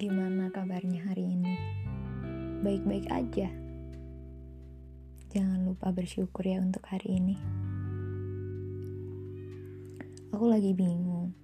Gimana 0.00 0.48
kabarnya 0.48 1.12
hari 1.12 1.36
ini? 1.36 1.60
Baik-baik 2.64 3.12
aja. 3.12 3.52
Jangan 5.28 5.60
lupa 5.68 5.92
bersyukur 5.92 6.40
ya 6.40 6.56
untuk 6.56 6.80
hari 6.88 7.20
ini. 7.20 7.36
Aku 10.32 10.48
lagi 10.48 10.72
bingung. 10.72 11.36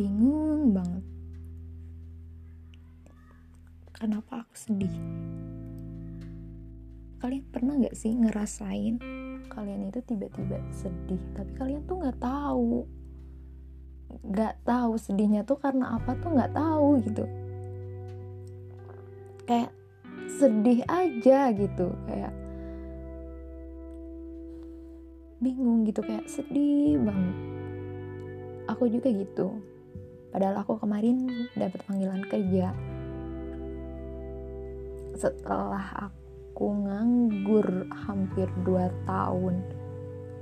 Bingung 0.00 0.72
banget. 0.72 1.04
Kenapa 3.92 4.48
aku 4.48 4.54
sedih? 4.56 4.96
Kalian 7.20 7.44
pernah 7.52 7.76
gak 7.84 8.00
sih 8.00 8.16
ngerasain 8.16 8.96
kalian 9.52 9.92
itu 9.92 10.00
tiba-tiba 10.08 10.56
sedih, 10.72 11.20
tapi 11.36 11.52
kalian 11.60 11.84
tuh 11.84 12.00
gak 12.00 12.16
tahu 12.16 12.88
nggak 14.22 14.62
tahu 14.62 14.94
sedihnya 15.00 15.42
tuh 15.42 15.58
karena 15.58 15.98
apa 15.98 16.14
tuh 16.20 16.30
nggak 16.30 16.54
tahu 16.54 17.02
gitu. 17.02 17.24
Kayak 19.44 19.72
sedih 20.34 20.80
aja 20.88 21.52
gitu 21.52 21.92
kayak 22.08 22.32
bingung 25.42 25.84
gitu 25.84 26.00
kayak 26.00 26.24
sedih 26.28 27.00
banget. 27.02 27.36
Aku 28.72 28.88
juga 28.88 29.08
gitu. 29.12 29.60
Padahal 30.32 30.64
aku 30.64 30.80
kemarin 30.80 31.28
dapat 31.54 31.80
panggilan 31.84 32.24
kerja. 32.26 32.72
Setelah 35.14 36.10
aku 36.10 36.66
nganggur 36.88 37.86
hampir 38.08 38.50
2 38.66 39.06
tahun 39.06 39.62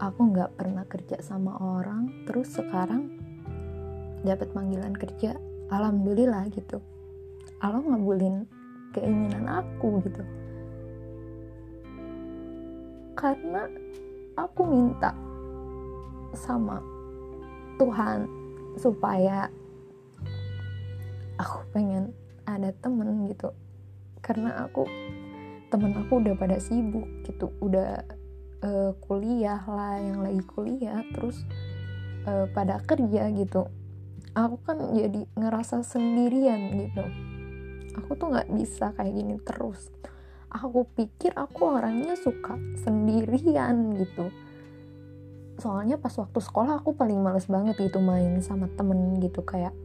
aku 0.02 0.20
nggak 0.34 0.50
pernah 0.58 0.84
kerja 0.86 1.22
sama 1.22 1.54
orang. 1.58 2.26
Terus 2.26 2.54
sekarang 2.58 3.21
dapat 4.22 4.54
panggilan 4.54 4.94
kerja 4.94 5.34
alhamdulillah 5.70 6.46
gitu. 6.54 6.78
Allah 7.62 7.82
ngabulin 7.82 8.46
keinginan 8.94 9.46
aku 9.46 10.02
gitu. 10.06 10.22
Karena 13.14 13.70
aku 14.34 14.60
minta 14.66 15.14
sama 16.34 16.82
Tuhan 17.78 18.26
supaya 18.80 19.46
aku 21.38 21.66
pengen 21.70 22.10
ada 22.46 22.74
temen 22.82 23.30
gitu. 23.30 23.50
Karena 24.22 24.66
aku 24.66 24.86
temen 25.70 25.94
aku 25.98 26.22
udah 26.22 26.34
pada 26.38 26.58
sibuk 26.58 27.06
gitu. 27.26 27.50
Udah 27.62 28.02
uh, 28.62 28.90
kuliah 29.06 29.60
lah 29.66 29.98
yang 29.98 30.22
lagi 30.22 30.42
kuliah 30.46 31.02
terus 31.14 31.42
uh, 32.26 32.46
pada 32.50 32.82
kerja 32.82 33.30
gitu 33.34 33.66
aku 34.32 34.56
kan 34.64 34.78
jadi 34.96 35.28
ngerasa 35.36 35.84
sendirian 35.84 36.72
gitu. 36.72 37.04
Aku 38.00 38.16
tuh 38.16 38.32
nggak 38.32 38.48
bisa 38.56 38.96
kayak 38.96 39.12
gini 39.12 39.36
terus. 39.44 39.92
Aku 40.52 40.84
pikir 40.96 41.36
aku 41.36 41.68
orangnya 41.68 42.16
suka 42.16 42.56
sendirian 42.80 43.96
gitu. 43.96 44.32
Soalnya 45.60 46.00
pas 46.00 46.12
waktu 46.16 46.40
sekolah 46.40 46.80
aku 46.80 46.96
paling 46.96 47.20
males 47.20 47.44
banget 47.48 47.76
gitu 47.76 48.00
main 48.00 48.40
sama 48.40 48.68
temen 48.72 49.20
gitu 49.20 49.44
kayak 49.44 49.76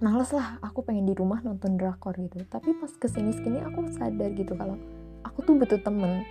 males 0.00 0.32
lah 0.32 0.56
aku 0.64 0.82
pengen 0.82 1.06
di 1.06 1.14
rumah 1.14 1.38
nonton 1.42 1.78
drakor 1.78 2.18
gitu. 2.18 2.42
Tapi 2.50 2.74
pas 2.74 2.90
ke 2.90 3.06
sini 3.06 3.30
sini 3.34 3.62
aku 3.62 3.86
sadar 3.94 4.34
gitu 4.34 4.58
kalau 4.58 4.74
aku 5.22 5.46
tuh 5.46 5.54
butuh 5.54 5.78
temen. 5.78 6.26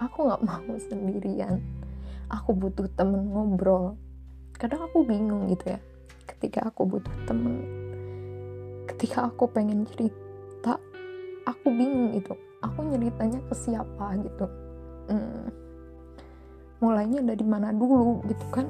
Aku 0.00 0.28
nggak 0.28 0.44
mau 0.48 0.76
sendirian. 0.76 1.64
Aku 2.28 2.52
butuh 2.52 2.88
temen 2.92 3.32
ngobrol. 3.32 3.96
Kadang 4.56 4.84
aku 4.88 5.04
bingung 5.04 5.48
gitu 5.48 5.76
ya 5.76 5.80
ketika 6.42 6.74
aku 6.74 6.98
butuh 6.98 7.14
temen. 7.22 7.62
Ketika 8.90 9.30
aku 9.30 9.46
pengen 9.46 9.86
cerita 9.86 10.74
aku 11.46 11.70
bingung 11.70 12.18
gitu. 12.18 12.34
Aku 12.66 12.82
nyeritanya 12.82 13.38
ke 13.46 13.54
siapa 13.54 14.18
gitu. 14.18 14.50
Hmm, 15.06 15.54
mulainya 16.82 17.22
dari 17.22 17.46
mana 17.46 17.70
dulu 17.70 18.26
gitu 18.26 18.42
kan? 18.50 18.66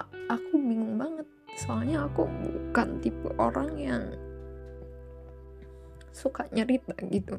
A 0.00 0.08
aku 0.32 0.56
bingung 0.56 0.96
banget. 0.96 1.28
Soalnya 1.60 2.08
aku 2.08 2.24
bukan 2.24 2.88
tipe 3.04 3.28
orang 3.36 3.76
yang 3.76 4.04
suka 6.16 6.48
nyerita 6.56 6.96
gitu. 7.12 7.36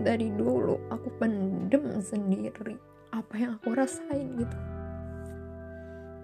Dari 0.00 0.32
dulu 0.32 0.80
aku 0.88 1.12
pendem 1.20 2.00
sendiri. 2.00 2.80
Apa 3.12 3.36
yang 3.36 3.60
aku 3.60 3.76
rasain 3.76 4.32
gitu 4.40 4.73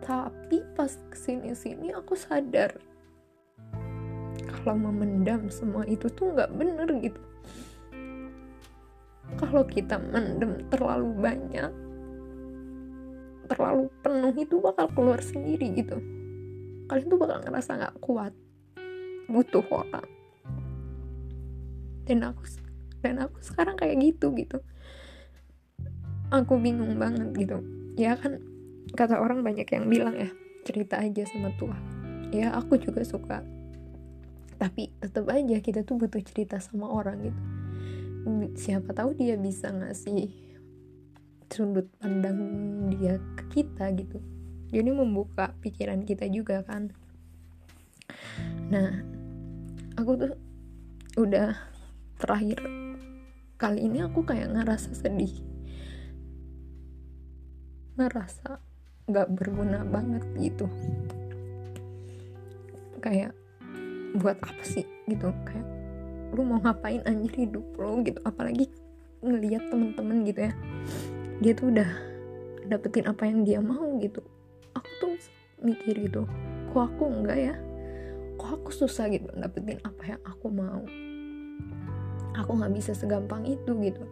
tapi 0.01 0.65
pas 0.77 0.91
ke 0.91 1.17
sini-sini 1.17 1.93
aku 1.93 2.17
sadar 2.17 2.77
kalau 4.61 4.77
memendam 4.77 5.49
semua 5.49 5.89
itu 5.89 6.09
tuh 6.13 6.37
nggak 6.37 6.53
bener 6.53 6.89
gitu. 7.01 7.21
Kalau 9.39 9.63
kita 9.65 9.97
mendem 9.97 10.69
terlalu 10.69 11.11
banyak 11.17 11.73
terlalu 13.51 13.91
penuh 14.05 14.35
itu 14.39 14.63
bakal 14.63 14.87
keluar 14.95 15.19
sendiri 15.19 15.75
gitu. 15.75 15.99
Kalian 16.87 17.09
tuh 17.11 17.19
bakal 17.19 17.39
ngerasa 17.43 17.71
nggak 17.79 17.97
kuat 17.99 18.33
butuh 19.27 19.65
orang. 19.71 20.09
Dan 22.07 22.27
aku 22.27 22.43
dan 23.01 23.17
aku 23.23 23.39
sekarang 23.43 23.75
kayak 23.79 23.97
gitu 23.99 24.35
gitu. 24.37 24.59
Aku 26.31 26.59
bingung 26.63 26.95
banget 27.01 27.33
gitu. 27.35 27.59
Ya 27.99 28.15
kan 28.15 28.50
kata 28.95 29.23
orang 29.23 29.43
banyak 29.47 29.67
yang 29.71 29.87
bilang 29.87 30.17
ya 30.19 30.31
cerita 30.67 31.01
aja 31.01 31.25
sama 31.25 31.55
Tuhan 31.57 32.01
ya 32.31 32.55
aku 32.55 32.79
juga 32.79 33.03
suka. 33.03 33.43
Tapi 34.57 34.93
tetap 35.03 35.27
aja 35.29 35.57
kita 35.59 35.83
tuh 35.83 35.99
butuh 35.99 36.23
cerita 36.23 36.63
sama 36.63 36.87
orang 36.87 37.31
gitu. 37.31 37.41
Siapa 38.55 38.93
tahu 38.95 39.17
dia 39.17 39.35
bisa 39.35 39.73
ngasih 39.73 40.31
sudut 41.51 41.91
pandang 41.99 42.39
dia 42.95 43.19
ke 43.35 43.45
kita 43.61 43.91
gitu. 43.99 44.23
Jadi 44.71 44.91
membuka 44.95 45.51
pikiran 45.59 46.07
kita 46.07 46.31
juga 46.31 46.63
kan. 46.63 46.95
Nah 48.71 49.03
aku 49.99 50.13
tuh 50.15 50.35
udah 51.19 51.59
terakhir 52.23 52.63
kali 53.59 53.91
ini 53.91 54.05
aku 54.05 54.23
kayak 54.23 54.55
ngerasa 54.55 54.95
sedih. 54.95 55.35
Ngerasa 57.97 58.70
nggak 59.11 59.29
berguna 59.35 59.83
banget 59.87 60.25
gitu. 60.39 60.71
Kayak 63.03 63.35
buat 64.17 64.39
apa 64.41 64.63
sih 64.63 64.87
gitu? 65.11 65.35
Kayak 65.45 65.67
lu 66.31 66.47
mau 66.47 66.63
ngapain 66.63 67.03
anjir 67.05 67.35
hidup 67.35 67.67
lo 67.77 67.99
gitu? 68.07 68.23
Apalagi 68.23 68.71
ngelihat 69.21 69.69
temen-temen 69.69 70.25
gitu 70.25 70.41
ya. 70.49 70.53
Dia 71.43 71.53
tuh 71.59 71.75
udah 71.75 71.91
dapetin 72.71 73.11
apa 73.11 73.27
yang 73.27 73.43
dia 73.43 73.59
mau 73.59 73.99
gitu. 73.99 74.23
Aku 74.79 74.89
tuh 75.03 75.19
mikir 75.61 76.09
gitu 76.09 76.25
kok 76.71 76.87
aku 76.87 77.05
enggak 77.11 77.39
ya? 77.51 77.55
Kok 78.39 78.51
aku 78.63 78.71
susah 78.71 79.11
gitu 79.11 79.27
dapetin 79.35 79.83
apa 79.83 80.03
yang 80.07 80.21
aku 80.23 80.47
mau? 80.49 80.83
Aku 82.39 82.51
nggak 82.55 82.73
bisa 82.79 82.95
segampang 82.95 83.43
itu 83.43 83.75
gitu. 83.83 84.05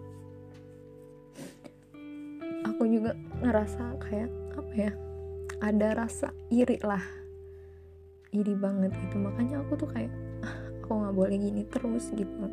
Aku 2.66 2.82
juga 2.90 3.14
ngerasa 3.40 3.94
kayak 4.02 4.30
apa 4.58 4.72
ya 4.74 4.92
ada 5.62 5.88
rasa 5.94 6.34
iri 6.50 6.78
lah. 6.82 7.02
Iri 8.34 8.54
banget 8.54 8.92
gitu. 8.94 9.16
Makanya 9.18 9.64
aku 9.64 9.78
tuh 9.80 9.88
kayak 9.90 10.12
ah, 10.44 10.56
aku 10.84 10.90
nggak 10.92 11.14
boleh 11.16 11.36
gini 11.38 11.62
terus 11.66 12.10
gitu. 12.12 12.46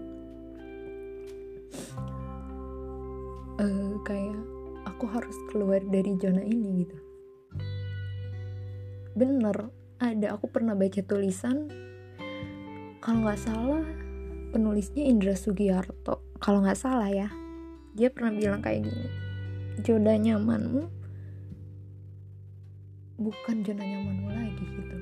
Uh, 3.56 3.96
kayak 4.04 4.36
aku 4.88 5.06
harus 5.08 5.36
keluar 5.52 5.80
dari 5.84 6.16
zona 6.22 6.44
ini 6.44 6.88
gitu. 6.88 6.98
Bener 9.18 9.70
ada. 10.00 10.28
Aku 10.36 10.48
pernah 10.48 10.76
baca 10.76 11.02
tulisan 11.04 11.68
kalau 13.06 13.22
nggak 13.22 13.38
salah 13.38 13.86
penulisnya 14.50 15.06
Indra 15.06 15.38
Sugiarto 15.38 16.26
kalau 16.42 16.66
nggak 16.66 16.80
salah 16.80 17.06
ya 17.06 17.30
dia 17.94 18.10
pernah 18.10 18.34
bilang 18.34 18.66
kayak 18.66 18.90
gini 18.90 19.08
zona 19.86 20.18
nyamanmu 20.18 20.90
bukan 23.16 23.64
zona 23.64 23.84
nyamanmu 23.84 24.28
lagi 24.32 24.66
gitu. 24.76 24.98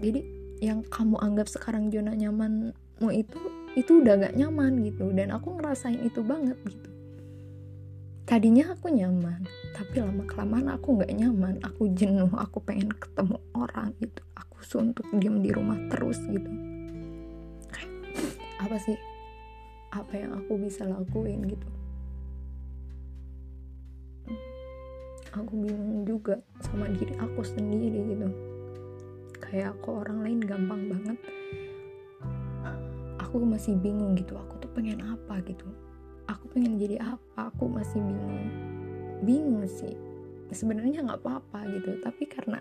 Jadi 0.00 0.20
yang 0.60 0.80
kamu 0.88 1.16
anggap 1.20 1.48
sekarang 1.48 1.88
zona 1.92 2.12
nyamanmu 2.16 3.08
itu 3.12 3.38
itu 3.76 3.90
udah 4.02 4.28
gak 4.28 4.36
nyaman 4.36 4.84
gitu. 4.84 5.12
Dan 5.12 5.32
aku 5.32 5.56
ngerasain 5.56 6.00
itu 6.00 6.20
banget 6.24 6.56
gitu. 6.64 6.88
Tadinya 8.28 8.78
aku 8.78 8.94
nyaman 8.94 9.42
tapi 9.74 9.98
lama 9.98 10.22
kelamaan 10.22 10.70
aku 10.70 11.02
nggak 11.02 11.12
nyaman. 11.18 11.54
Aku 11.66 11.90
jenuh 11.90 12.30
aku 12.38 12.62
pengen 12.62 12.94
ketemu 12.94 13.42
orang 13.58 13.90
gitu. 13.98 14.22
Aku 14.38 14.62
suntuk 14.62 15.06
diam 15.18 15.42
di 15.42 15.50
rumah 15.50 15.78
terus 15.90 16.20
gitu. 16.30 16.50
Apa 18.60 18.76
sih? 18.78 18.94
Apa 19.90 20.14
yang 20.14 20.36
aku 20.38 20.54
bisa 20.62 20.86
lakuin 20.86 21.42
gitu 21.50 21.79
aku 25.34 25.52
bingung 25.54 26.02
juga 26.02 26.42
sama 26.62 26.90
diri 26.90 27.14
aku 27.18 27.40
sendiri 27.46 27.98
gitu. 28.14 28.28
Kayak 29.38 29.78
kok 29.82 30.06
orang 30.06 30.26
lain 30.26 30.40
gampang 30.42 30.82
banget. 30.90 31.18
Aku 33.22 33.46
masih 33.46 33.78
bingung 33.78 34.18
gitu 34.18 34.34
aku 34.34 34.58
tuh 34.58 34.70
pengen 34.74 35.02
apa 35.06 35.38
gitu. 35.46 35.66
Aku 36.26 36.50
pengen 36.50 36.78
jadi 36.78 36.98
apa 36.98 37.50
aku 37.54 37.70
masih 37.70 38.02
bingung. 38.02 38.46
Bingung 39.22 39.66
sih. 39.70 39.94
Sebenarnya 40.50 41.06
nggak 41.06 41.22
apa-apa 41.22 41.62
gitu 41.78 42.02
tapi 42.02 42.26
karena 42.26 42.58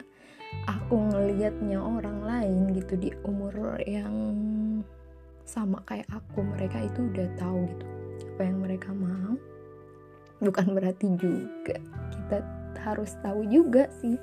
aku 0.69 0.97
ngelihatnya 1.09 1.81
orang 1.81 2.21
lain 2.21 2.73
gitu 2.77 2.93
di 2.97 3.09
umur 3.25 3.81
yang 3.85 4.13
sama 5.41 5.81
kayak 5.89 6.05
aku 6.13 6.45
mereka 6.45 6.85
itu 6.85 7.09
udah 7.09 7.27
tahu 7.33 7.65
gitu 7.65 7.85
apa 8.39 8.41
yang 8.45 8.57
mereka 8.61 8.89
mau. 8.93 9.33
Bukan 10.39 10.71
berarti 10.71 11.11
juga 11.17 11.75
harus 12.79 13.15
tahu 13.19 13.43
juga 13.47 13.91
sih. 13.99 14.15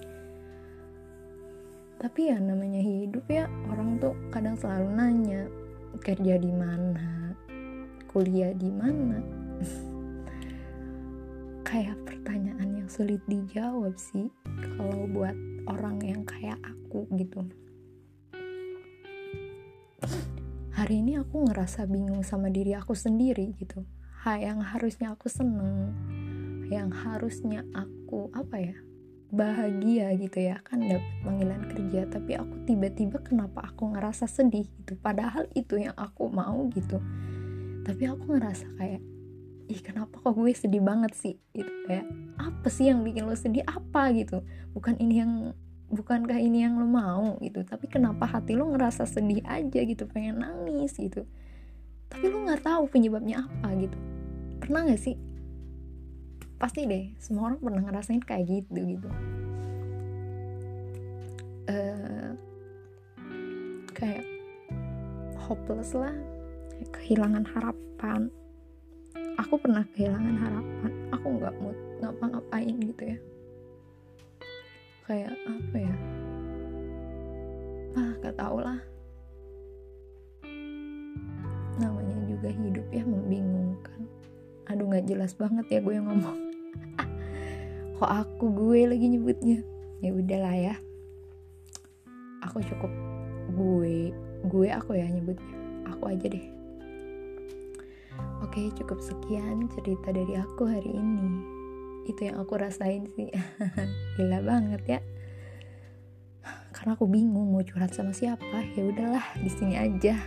Tapi 1.97 2.29
ya 2.29 2.37
namanya 2.37 2.81
hidup 2.81 3.25
ya 3.29 3.49
orang 3.73 3.97
tuh 3.97 4.13
kadang 4.29 4.57
selalu 4.57 4.89
nanya 4.93 5.43
kerja 6.01 6.37
di 6.37 6.53
mana? 6.53 7.33
Kuliah 8.09 8.53
di 8.53 8.69
mana? 8.69 9.21
Kayak 11.69 11.99
pertanyaan 12.05 12.85
yang 12.85 12.89
sulit 12.89 13.21
dijawab 13.29 13.97
sih 13.97 14.29
kalau 14.61 15.09
buat 15.11 15.35
orang 15.67 15.99
yang 16.05 16.23
kayak 16.23 16.61
aku 16.63 17.09
gitu. 17.19 17.43
Hari 20.77 21.03
ini 21.03 21.19
aku 21.19 21.49
ngerasa 21.49 21.89
bingung 21.91 22.23
sama 22.23 22.53
diri 22.53 22.77
aku 22.77 22.95
sendiri 22.95 23.57
gitu. 23.59 23.83
Yang 24.27 24.59
harusnya 24.75 25.15
aku 25.15 25.27
seneng 25.27 25.95
yang 26.71 26.91
harusnya 26.91 27.63
aku 28.17 28.33
apa 28.33 28.57
ya 28.57 28.77
bahagia 29.29 30.09
gitu 30.17 30.49
ya 30.49 30.57
kan 30.65 30.81
dapat 30.81 31.05
panggilan 31.21 31.69
kerja 31.69 32.09
tapi 32.09 32.33
aku 32.33 32.65
tiba-tiba 32.65 33.21
kenapa 33.21 33.69
aku 33.69 33.93
ngerasa 33.93 34.25
sedih 34.25 34.65
gitu 34.81 34.97
padahal 34.97 35.45
itu 35.53 35.77
yang 35.77 35.93
aku 36.01 36.33
mau 36.33 36.65
gitu. 36.73 36.97
Tapi 37.85 38.09
aku 38.09 38.25
ngerasa 38.33 38.73
kayak 38.81 39.05
ih 39.69 39.81
kenapa 39.85 40.17
kok 40.17 40.33
gue 40.33 40.49
sedih 40.57 40.81
banget 40.81 41.13
sih? 41.13 41.37
Gitu 41.53 41.69
kayak 41.85 42.09
apa 42.41 42.73
sih 42.73 42.89
yang 42.89 43.05
bikin 43.05 43.29
lo 43.29 43.37
sedih? 43.37 43.69
Apa? 43.69 44.17
Gitu. 44.17 44.41
Bukan 44.73 44.97
ini 44.97 45.21
yang 45.21 45.53
bukankah 45.93 46.41
ini 46.41 46.65
yang 46.65 46.81
lo 46.81 46.89
mau? 46.89 47.37
Gitu. 47.45 47.69
Tapi 47.69 47.93
kenapa 47.93 48.25
hati 48.25 48.57
lo 48.57 48.73
ngerasa 48.73 49.05
sedih 49.05 49.45
aja 49.45 49.85
gitu 49.85 50.09
pengen 50.09 50.41
nangis? 50.41 50.97
Gitu. 50.97 51.29
Tapi 52.09 52.25
lo 52.33 52.49
nggak 52.49 52.65
tahu 52.65 52.89
penyebabnya 52.89 53.45
apa? 53.45 53.77
Gitu. 53.77 53.99
Pernah 54.65 54.89
nggak 54.89 55.03
sih 55.05 55.36
pasti 56.57 56.89
deh 56.89 57.13
semua 57.21 57.53
orang 57.53 57.61
pernah 57.61 57.83
ngerasain 57.85 58.25
kayak 58.25 58.49
gitu 58.49 58.97
gitu. 58.97 59.11
Uh, 61.67 62.33
kayak 63.93 64.25
hopeless 65.37 65.93
lah 65.93 66.15
kehilangan 66.97 67.45
harapan. 67.45 68.33
Aku 69.37 69.61
pernah 69.61 69.85
kehilangan 69.93 70.37
harapan 70.41 70.93
aku 71.13 71.27
nggak 71.37 71.55
mau 71.61 71.73
ngapa-ngapain 72.01 72.77
gitu 72.81 73.03
ya. 73.05 73.19
Kayak 75.05 75.33
apa 75.45 75.77
ya? 75.77 75.95
Ah 77.97 78.13
gak 78.21 78.37
tau 78.37 78.57
lah. 78.61 78.81
Namanya 81.77 82.17
juga 82.29 82.49
hidup 82.49 82.87
ya 82.93 83.05
membingungkan. 83.05 84.01
Aduh 84.67 84.89
nggak 84.89 85.07
jelas 85.07 85.37
banget 85.37 85.67
ya 85.69 85.79
gue 85.85 85.95
yang 85.95 86.09
ngomong 86.09 86.46
kok 87.97 88.11
aku 88.11 88.53
gue 88.53 88.81
lagi 88.93 89.07
nyebutnya 89.09 89.65
ya 90.05 90.11
udahlah 90.13 90.55
ya 90.55 90.75
aku 92.45 92.61
cukup 92.61 92.93
gue 93.57 94.13
gue 94.47 94.69
aku 94.69 94.97
ya 94.97 95.09
nyebutnya 95.09 95.57
aku 95.89 96.13
aja 96.13 96.29
deh 96.29 96.57
Oke, 98.45 98.69
cukup 98.77 99.01
sekian 99.01 99.65
cerita 99.73 100.13
dari 100.13 100.37
aku 100.37 100.69
hari 100.69 100.93
ini. 100.93 101.41
Itu 102.05 102.29
yang 102.29 102.41
aku 102.41 102.61
rasain 102.61 103.09
sih. 103.17 103.33
Gila 104.17 104.45
banget 104.45 104.83
ya. 104.85 105.01
Karena 106.73 106.97
aku 106.97 107.09
bingung 107.09 107.53
mau 107.53 107.65
curhat 107.65 107.97
sama 107.97 108.13
siapa. 108.13 108.65
Ya 108.77 108.85
udahlah, 108.85 109.25
di 109.41 109.51
sini 109.53 109.75
aja. 109.77 110.21